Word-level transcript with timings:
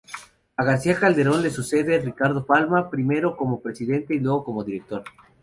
A 0.59 0.63
García 0.63 0.99
Calderón 0.99 1.43
le 1.43 1.51
sucede 1.51 1.99
Ricardo 1.99 2.43
Palma, 2.47 2.89
primero 2.89 3.37
como 3.37 3.61
presidente 3.61 4.15
y 4.15 4.19
luego 4.19 4.43
como 4.43 4.63
director. 4.63 5.03